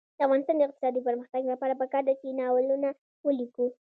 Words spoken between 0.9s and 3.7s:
پرمختګ لپاره پکار ده چې ناولونه ولیکو.